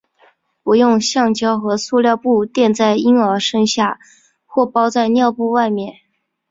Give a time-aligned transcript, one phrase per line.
[0.63, 3.99] 不用橡胶和塑料布垫在婴儿身下
[4.47, 5.93] 或包在尿布外面。